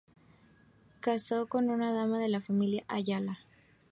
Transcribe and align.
Casó 0.99 1.45
con 1.45 1.69
una 1.69 1.93
dama 1.93 2.17
de 2.19 2.27
la 2.27 2.41
familia 2.41 2.83
Ayala. 2.87 3.37